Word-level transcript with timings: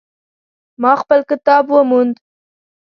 ما 0.81 0.91
خپل 1.01 1.19
کتاب 1.29 1.63
وموند 1.73 2.15